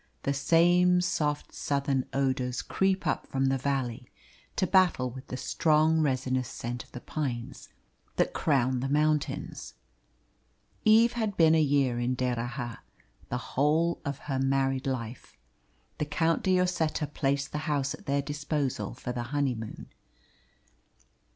[0.23, 4.09] The same soft Southern odours creep up from the valley
[4.55, 7.69] to battle with the strong resinous scent of the pines
[8.15, 9.75] that crown the mountains.
[10.85, 12.79] Eve had been a year in D'Erraha
[13.29, 15.37] the whole of her married life.
[15.99, 19.85] The Count de Lloseta placed the house at their disposal for the honeymoon.